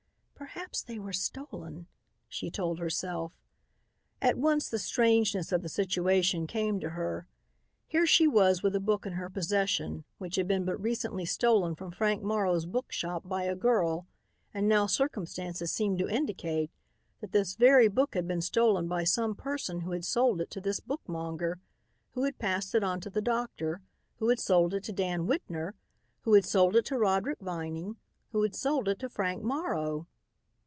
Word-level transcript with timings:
"Perhaps 0.41 0.81
they 0.81 0.97
were 0.97 1.13
stolen," 1.13 1.85
she 2.27 2.49
told 2.49 2.79
herself. 2.79 3.31
At 4.23 4.39
once 4.39 4.67
the 4.67 4.79
strangeness 4.79 5.51
of 5.51 5.61
the 5.61 5.69
situation 5.69 6.45
came 6.47 6.79
to 6.79 6.89
her; 6.89 7.27
here 7.87 8.07
she 8.07 8.27
was 8.27 8.63
with 8.63 8.75
a 8.75 8.79
book 8.81 9.05
in 9.05 9.13
her 9.13 9.29
possession 9.29 10.03
which 10.17 10.37
had 10.37 10.47
been 10.47 10.65
but 10.65 10.81
recently 10.81 11.25
stolen 11.25 11.75
from 11.75 11.91
Frank 11.91 12.23
Morrow's 12.23 12.65
book 12.65 12.91
shop 12.91 13.21
by 13.29 13.43
a 13.43 13.55
girl 13.55 14.07
and 14.51 14.67
now 14.67 14.87
circumstances 14.87 15.71
seemed 15.71 15.99
to 15.99 16.09
indicate 16.09 16.71
that 17.21 17.31
this 17.33 17.55
very 17.55 17.87
book 17.87 18.15
had 18.15 18.27
been 18.27 18.41
stolen 18.41 18.87
by 18.87 19.03
some 19.03 19.35
person 19.35 19.81
who 19.81 19.91
had 19.91 20.03
sold 20.03 20.41
it 20.41 20.49
to 20.49 20.59
this 20.59 20.79
bookmonger, 20.79 21.59
who 22.13 22.23
had 22.23 22.39
passed 22.39 22.73
it 22.73 22.83
on 22.83 22.99
to 22.99 23.11
the 23.11 23.21
doctor 23.21 23.79
who 24.17 24.27
had 24.29 24.39
sold 24.39 24.73
it 24.73 24.83
to 24.83 24.91
Dan 24.91 25.27
Whitner, 25.27 25.75
who 26.21 26.33
had 26.33 26.45
sold 26.45 26.75
it 26.75 26.85
to 26.85 26.97
Roderick 26.97 27.39
Vining, 27.41 27.97
who 28.31 28.41
had 28.41 28.55
sold 28.55 28.87
it 28.89 28.97
to 28.99 29.07
Frank 29.07 29.43
Morrow. 29.43 30.07